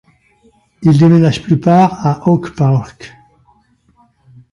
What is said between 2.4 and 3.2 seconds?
Park.